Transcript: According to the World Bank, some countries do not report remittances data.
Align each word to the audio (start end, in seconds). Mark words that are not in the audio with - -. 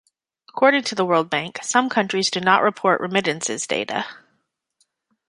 According 0.49 0.81
to 0.85 0.95
the 0.95 1.05
World 1.05 1.29
Bank, 1.29 1.59
some 1.61 1.87
countries 1.87 2.31
do 2.31 2.39
not 2.39 2.63
report 2.63 3.01
remittances 3.01 3.67
data. 3.67 4.07